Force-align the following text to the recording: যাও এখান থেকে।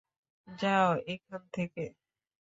যাও 0.47 0.89
এখান 1.07 1.41
থেকে। 1.53 1.83